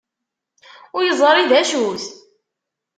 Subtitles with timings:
[0.95, 2.03] Ur yeẓri d acu-t?